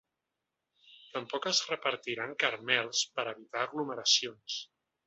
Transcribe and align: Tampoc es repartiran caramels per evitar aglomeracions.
Tampoc 1.17 1.45
es 1.53 1.61
repartiran 1.73 2.35
caramels 2.45 3.05
per 3.21 3.31
evitar 3.37 3.65
aglomeracions. 3.69 4.63